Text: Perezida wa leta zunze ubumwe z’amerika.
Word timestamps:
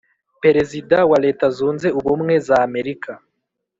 Perezida 0.43 0.97
wa 1.09 1.17
leta 1.25 1.45
zunze 1.57 1.87
ubumwe 1.99 2.33
z’amerika. 2.47 3.11